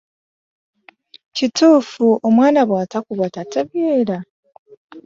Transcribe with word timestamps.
Kituufu 1.35 2.07
omwana 2.27 2.61
bw'atakubwa 2.67 3.27
tategeera? 3.35 4.17